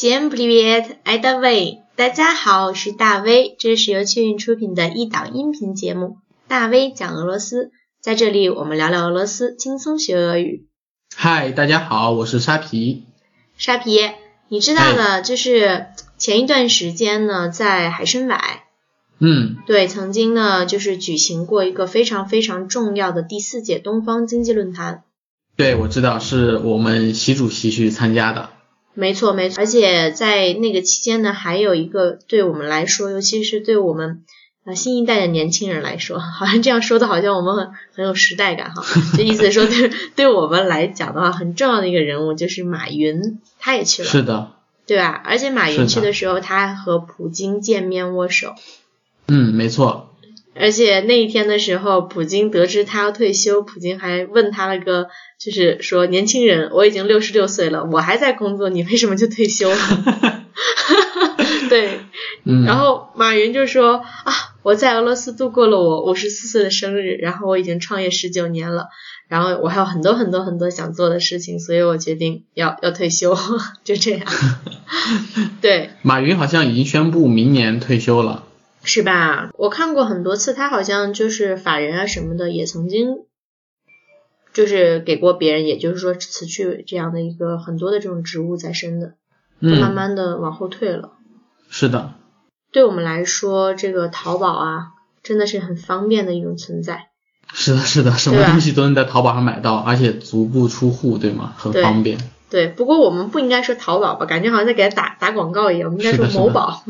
[0.00, 1.80] Всем привет, это Вэй。
[1.96, 6.06] 大家好，我是大威，这是由趣运出品的一档音频节目《
[6.48, 7.64] 大威讲俄罗斯》。
[8.00, 10.66] 在这里，我们聊聊俄罗斯，轻松学俄语。
[11.14, 13.02] 嗨，大家好，我是沙皮。
[13.58, 14.00] 沙皮，
[14.48, 18.40] 你知道的，就是前一段时间呢，在海参崴，
[19.18, 25.02] 嗯，对，曾经呢，就是举行过一个非常非常重要的第四届东方经济论坛。
[25.54, 28.48] 对，我知道，是我们习主席去参加的。
[28.93, 34.23] 没错，没错，而且在那个期间呢，还有一个对我们来说，尤其是对我们
[34.65, 38.83] 啊新一代的年轻人来说，好像这样说的好像我们很很有时代感哈。
[39.17, 44.51] 就意思说，对 对我们来讲的话，很重要的一个人物就是马云，他也去了，是的，
[44.85, 45.21] 对吧？
[45.25, 48.53] 而且马云去的时候，他还和普京见面握手。
[49.27, 50.10] 嗯，没错。
[50.53, 55.07] 而且那一天的时候，普京得知他要退休，普京还问他了个，
[55.39, 59.77] 就是说年轻人，我已经六十六岁了，我还在工作，你为什么就退休了？
[61.69, 62.01] 对，
[62.65, 68.89] 然后马云就说啊，我在俄罗斯度过了我五十四岁的生日，然后我已经创业十九年了，
[69.29, 73.37] 然后我还有很多很多很多想做的事情，所以我决定要要退休，
[73.85, 74.21] 就这样。
[75.61, 78.43] 对，马云好像已经宣布明年退休了。
[78.83, 79.51] 是吧？
[79.57, 83.25] 我看过很多次，他好像就是法人啊什么的，也曾经
[84.53, 89.13] 就是给过别人，也就是说辞去这样的一个很多的这种职务在身的，
[89.59, 91.13] 慢慢的往后退了。
[91.69, 92.13] 是的。
[92.71, 94.91] 对我们来说，这个淘宝啊，
[95.23, 97.09] 真的是很方便的一种存在。
[97.53, 101.53] 是的，是的，什么东西都能在淘宝上买到，而且足不出户，对吗？
[101.57, 102.17] 很方便。
[102.51, 106.83] 对，不过我们不应该说淘宝吧，感觉好像在给他打打广告一样，我们应该说 某宝。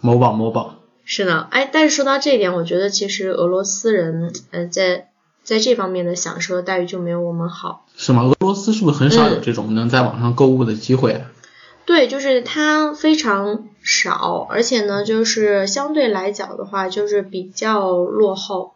[0.00, 0.74] 某宝，某宝。
[1.04, 5.10] 是呢，哎，但是说到这一点，我觉得其实俄罗斯人，呃，在
[5.42, 7.86] 在这方面的享受待遇就没有我们好。
[7.96, 8.24] 是吗？
[8.24, 11.24] 俄罗斯是不是很少有这种能在网上购物的机会？
[11.86, 18.73] 对，就是它非常少，而且呢，就是相对来讲的话，就是比较落后。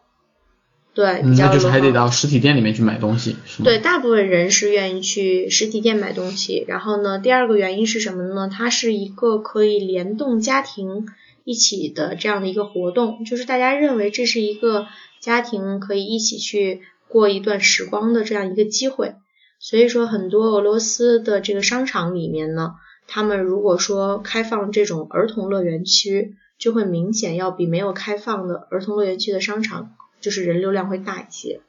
[0.99, 3.63] 对，那就是还得到实体店里面去买东西，是吗？
[3.63, 6.65] 对，大部分人是愿意去实体店买东西。
[6.67, 8.49] 然后呢，第二个原因是什么呢？
[8.51, 11.05] 它是一个可以联动家庭
[11.45, 14.87] 一起的这样的一个活动，就是大家认为这是一个
[15.21, 19.13] 家庭可以一起去过一段时光的这样一个机会。
[19.57, 22.73] 所以说，很多俄罗斯的这个商场里面呢，
[23.07, 29.91] 他们如果说开放这种儿童乐园区，就会明显要比没有开放的儿童乐园区的商场。
[30.19, 31.61] 就是人流量会大一些，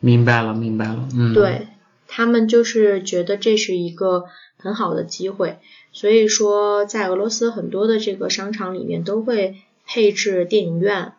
[0.00, 1.68] 明白了，明白了，嗯，对
[2.08, 4.24] 他们就是觉得这是一个
[4.56, 5.58] 很好的机会，
[5.92, 11.12] 所以说在俄罗斯很多的这个商场里面都会配置电影院，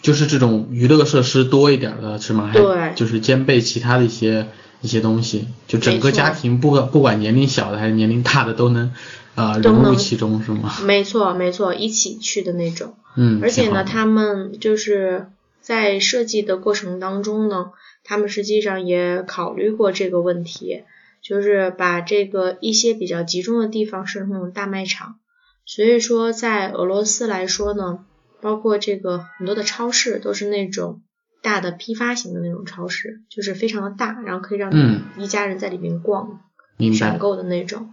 [0.00, 2.50] 就是这种娱乐设施多一点的是吗？
[2.52, 4.48] 对，就是兼备其他的一些
[4.80, 8.92] 一些东西，就整个家庭不管不管年龄小的还是年龄大的都能
[9.34, 10.74] 啊融入其中是吗？
[10.84, 12.94] 没错没错，一起去的那种。
[13.14, 15.28] 嗯，而且呢，他们就是
[15.60, 17.72] 在设计的过程当中呢，
[18.04, 20.84] 他们实际上也考虑过这个问题，
[21.20, 25.16] 就是把这个一些比较集中的地方设成那种大卖场。
[25.64, 28.04] 所以说，在俄罗斯来说呢，
[28.40, 31.02] 包括这个很多的超市都是那种
[31.42, 34.72] 大的批发型的那种超市，就是非常的大，然后可以让
[35.18, 36.40] 一家人在里面逛、
[36.78, 37.92] 选购的那种。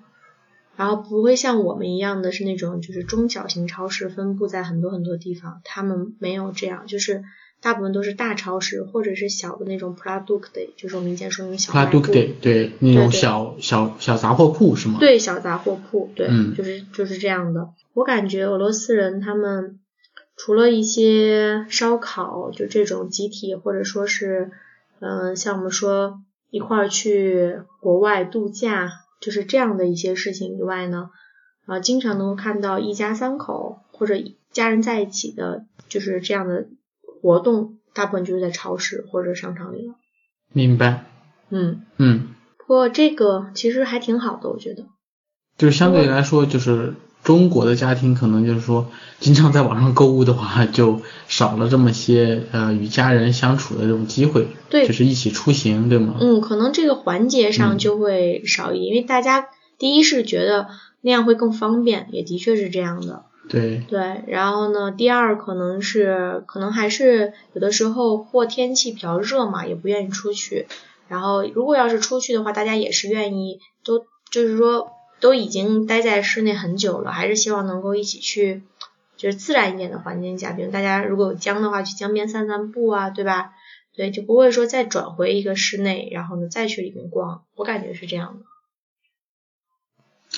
[0.79, 7.21] 然后不会像我们一样的是那种就是中小型超市分布在很多很多地方，他们没有这样，就是
[7.61, 11.99] 大部分都是大超市或者是小的那种 product，就是我们以前说那种小卖部，
[12.39, 14.99] 对，那种小小小杂货铺是吗？
[15.01, 17.71] 对，小杂货铺，对，嗯，就是就是这样的。
[17.93, 19.79] 我感觉俄罗斯人他们
[20.37, 24.49] 除了一些烧烤，就这种集体或者说是，
[25.01, 28.89] 嗯，像我们说一块儿去国外度假。
[29.19, 31.09] 就是这样的一些事情以外呢，
[31.65, 34.15] 啊，经常能够看到一家三口或者
[34.51, 36.67] 家人在一起的，就是这样的
[37.21, 39.95] 活动，大部分就是在超市或者商场里了。
[40.53, 41.05] 明白。
[41.49, 42.29] 嗯嗯。
[42.57, 44.85] 不过这个其实还挺好的，我觉得。
[45.57, 46.93] 就是相对来说，就是
[47.29, 48.87] 中国的家庭可能就是说，
[49.19, 54.47] 经常在网上购物的话，就少了这么些呃与家人相处的这种机会。
[54.67, 54.87] 对。
[54.87, 56.15] 就是一起出行，对吗？
[56.19, 59.45] 嗯，可能这个环节上就会少一点，因为大家
[59.77, 60.69] 第一是觉得
[61.01, 63.25] 那样会更方便，也的确是这样的。
[63.47, 63.83] 对。
[63.87, 70.65] 对，然后呢，第二可能是可能还是有的时候或天气比较热嘛，也不愿意出去。
[71.07, 73.99] 然后如果要是出去的话，大家也是愿意都
[74.31, 74.89] 就是说。
[75.19, 78.63] 都已经待在室内很久了，还是希望能够一起去，
[79.17, 83.51] 就是自然一点的环境下，比如大家如果有江的话，去江边散散步啊，对吧？
[83.95, 88.45] 对，就不会说再转回一个室内，然后呢再去里面逛，我感觉是这样的。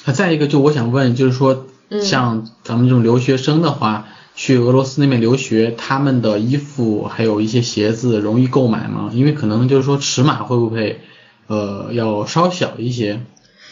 [0.06, 1.68] 啊，再一个就我想问，就是说，
[2.02, 9.12] 像咱们这种留学生的话，去俄罗斯那边留学，他们的衣服还有一些鞋子容易购买吗？
[9.14, 11.02] 因为可能就是说尺码会不会
[11.48, 13.20] 呃要稍小一些，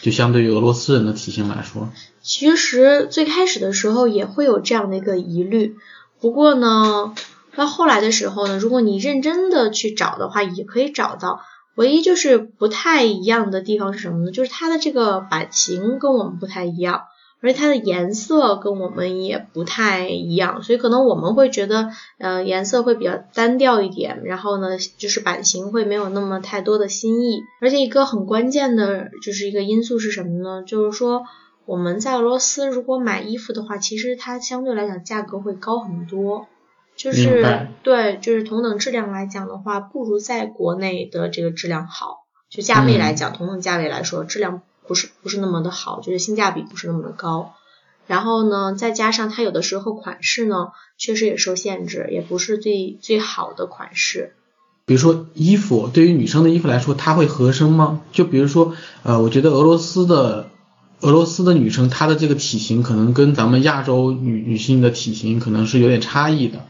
[0.02, 1.90] 就相对于俄罗斯人的体型来说。
[2.22, 5.76] 其实最开始的时候也会有这样的一个疑虑，
[6.20, 7.14] 不过呢，
[7.56, 11.42] 到后来的时候呢，如果你认真的去找的话，也可以找到。
[11.76, 14.32] 唯一就是不太一样的地方是什么呢？
[14.32, 17.04] 就是它的这个版型跟我们不太一样，
[17.42, 27.42] 而且它的颜色跟我们也不太一样，所以可能我们会觉得，呃，颜色会比较单调一点，然后呢，就是版型会没有那么太多的新意。
[27.62, 30.64] 而且一个很关键的就是一个因素是什么呢？
[30.66, 31.24] 就是说
[31.66, 36.48] 我们在俄罗斯如果买衣服的话，其实它相对来讲价格会高很多。
[36.96, 42.26] 就是对，就是同等质量来讲的话，不如在国内的这个质量好。
[42.50, 47.54] 就价位来讲，同等价位来说，质量不是不是那么的好，就是性价比不是那么的高。
[48.08, 54.34] 然后呢，再加上它有的时候款式呢，确实也受限制，也不是最最好的款式。
[54.88, 58.02] 比如说衣服，对于女生的衣服来说，它会合身吗？
[58.12, 60.50] 就比如说，呃，我觉得俄罗斯的
[61.02, 66.66] 俄罗斯的女生，她的这个体型可能跟咱们亚洲女女性的体型可能是有点差异的。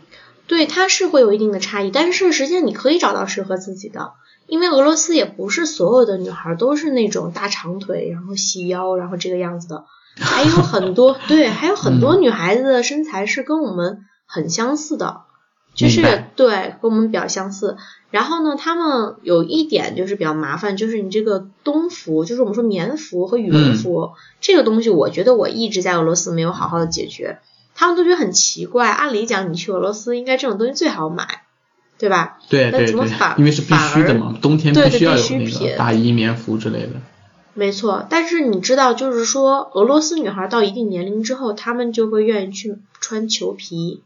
[0.45, 4.11] 对，它是会有一定的差异，但是实际上你可以找到适合自己的，
[4.49, 9.85] 因为俄罗斯也不是所有的女孩都是那种大长腿，然后细腰，然后这个样子的，
[10.19, 15.21] 还有很多， 对，还有很多女孩子的身材是跟我们很相似的，
[15.73, 17.77] 就是对，跟我们比较相似。
[18.11, 24.09] 然后呢，他们有一点就是比较麻烦，就是你这个冬服，就是我们说棉服和羽绒服
[24.41, 27.37] 这个东西，我觉得我一直在俄罗斯没有好好的解决。
[27.75, 31.43] 他们都觉得很奇怪，按理讲你去俄罗斯应该这种东西最好买，
[31.99, 32.39] 对吧？
[32.49, 32.91] 对对对，
[33.37, 36.93] 因为是必须的嘛，冬天必须要有那个大衣、棉服之类的。
[37.53, 44.01] 没错，但是你知道，就是说俄罗斯女孩到一定年龄之后，她们就会愿意去穿裘皮。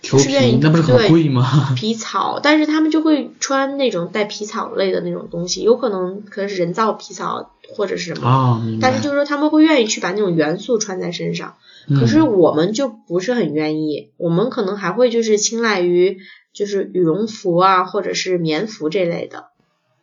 [0.00, 1.42] 裘皮那不是很贵吗？
[1.74, 8.28] 皮草，但是她们就会穿那种带皮草类的那种东西，有可能可能是人造皮草或者是什么。
[8.28, 11.54] 啊，但是就是说他们会愿意去把那种元素穿在身上。
[11.98, 16.18] 可是我们就不是很愿意，我们可能还会就是青睐于
[16.52, 19.46] 就是羽绒服啊，或者是棉服这类的，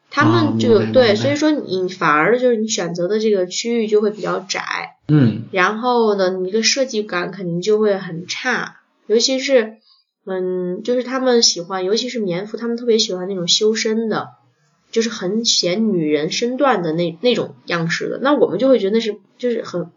[0.09, 8.77] 他们就对，所以说你反而就是你选择的这个区域就会比较窄，嗯，然后呢，你的设计感肯定就会很差，
[9.07, 9.77] 尤其是
[10.25, 14.29] 嗯，就是他们喜欢，尤其是棉服，他们特别喜欢那种修身的，
[14.91, 19.91] 就是很显女人身段的那那种样式的，那我们就会觉得那是就是很。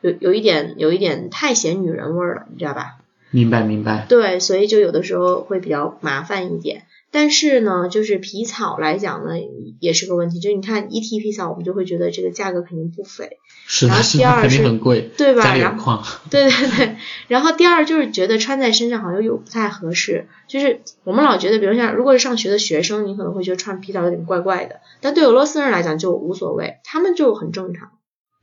[0.00, 2.96] 有有一点有一点太显女人味了，你知道吧？
[3.32, 4.06] 明白明白。
[4.08, 6.84] 对，所以就有的时候会比较麻烦一点。
[7.10, 9.32] 但是呢，就是皮草来讲呢，
[9.80, 10.40] 也是个问题。
[10.40, 13.36] 就是你看一提皮草，我们就会觉得这个价格肯定不菲。
[13.66, 15.54] 是的，是的，肯定很贵，对吧？
[15.54, 16.96] 然后，对对对。
[17.28, 20.26] 然后第二就是觉得穿在身上好像又不太合适。
[20.48, 24.76] 就是我们老觉得，比如像如果是上学的学生，你可能会觉得穿皮草有点怪怪的。
[25.02, 27.90] 但对俄罗斯人来讲就无所谓，他们就很正常。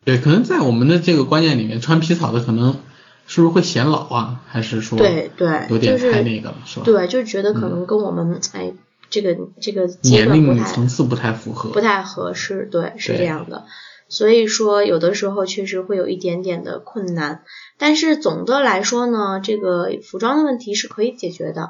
[0.06, 2.78] 对，可能在我们的这个观念里面，穿皮草的可能
[3.30, 4.42] 是不是会显老啊？
[4.48, 6.84] 还是说对对，有点太那个了，是吧？
[6.84, 8.74] 对，就觉得可能跟我们哎
[9.12, 12.68] 这个这个年龄层次不太符合，不太合适。
[12.72, 13.66] 对，是这样的。
[14.08, 17.44] 所以说，有的时候确实会有一点点的困难。
[17.78, 21.70] 但是总的来说呢，这个服装的问题是可以解决的。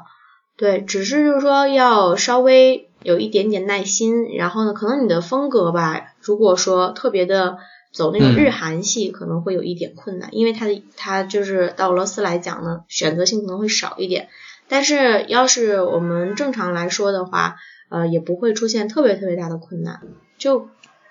[0.56, 4.34] 对，只是就是说要稍微有一点点耐心。
[4.34, 7.58] 然后呢，可能你的风格吧，如果说特别的。
[7.92, 14.28] 走那种日韩系可能会有一点困难，因为它的它就是到俄罗斯来讲呢，选择性可能会少一点。
[14.68, 17.56] 但是要是我们正常来说的话，
[17.88, 20.00] 呃，也不会出现特别特别大的困难，
[20.38, 20.68] 就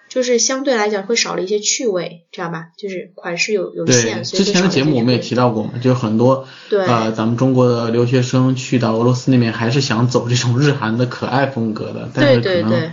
[0.08, 2.68] 就是相对来讲会少了一些趣味，知道吧？
[2.78, 4.24] 就是款式有有限。
[4.24, 12.92] 之前的节目我们也提到过嘛，就很多对呃咱们中国的留学生去到俄罗斯那边，还是想走这种日韩的可爱风格的，但是可能。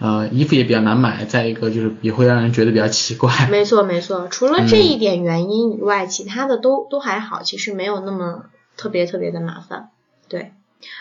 [0.00, 3.48] 呃，衣服也比较难买，再一个就是也会让人觉得比较奇怪。
[3.50, 8.46] 没错没错，除了这一点原因以外，其他的都都还好，其实没有那么
[8.78, 9.90] 特别特别的麻烦。
[10.26, 10.52] 对，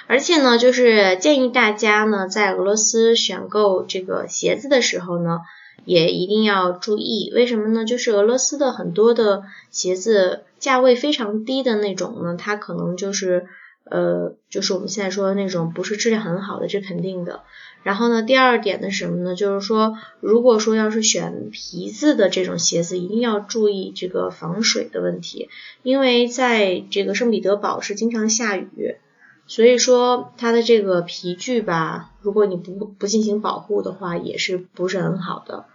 [0.07, 5.39] 而且呢，就是建议大家呢，在俄罗斯选购这个鞋子的时候呢，
[5.85, 7.85] 也一定要注意，为什么呢？
[7.85, 13.45] 就是俄罗斯的很多的鞋子价位非常低的那种呢，它可能就是
[13.89, 17.41] 呃，就是我们现在说的那种不是质量很好的，这肯定的。
[17.81, 19.35] 然后呢，第二点的什么呢？
[19.35, 25.49] 就是说，如果说要是选皮子的这种鞋子，一定要注意这个防水的问题，
[25.81, 28.95] 因为在这个圣彼得堡是经常下雨，
[29.47, 35.65] 所以说它的这个皮具吧，如果你不不进行保护的话，也是不是很好的。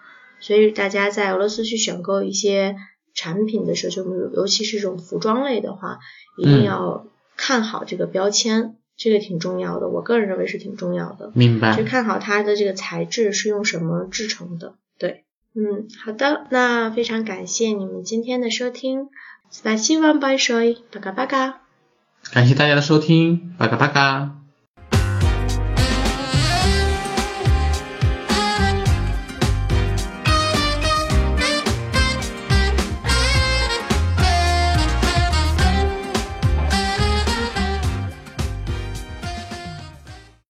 [0.41, 2.77] 所以大家在俄罗斯去选购一些
[3.15, 6.01] 产品的时候，就尤其是这种服装类的话，
[6.37, 11.33] 一定要看好这个标签，这个挺重要的，我个人认为是挺重要的。
[11.35, 11.77] 明白。
[11.77, 14.75] 就看好它的这个材质是用什么制成的。
[14.99, 15.25] 对，
[15.55, 19.09] 嗯，好的，那非常感谢你们今天的收听，
[19.51, 20.55] 撒希万拜烧，
[20.93, 21.61] 巴嘎巴嘎。
[22.33, 24.44] 感谢大家的收听，巴嘎巴嘎。